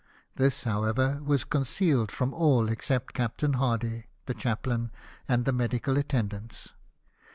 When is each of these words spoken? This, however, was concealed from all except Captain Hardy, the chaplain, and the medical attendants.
This, 0.35 0.63
however, 0.63 1.21
was 1.23 1.43
concealed 1.43 2.11
from 2.11 2.33
all 2.33 2.69
except 2.69 3.13
Captain 3.13 3.53
Hardy, 3.53 4.07
the 4.25 4.33
chaplain, 4.33 4.89
and 5.27 5.45
the 5.45 5.53
medical 5.53 5.95
attendants. 5.95 6.73